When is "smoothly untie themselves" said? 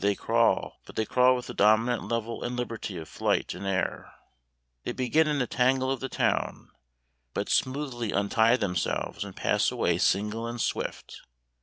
7.48-9.24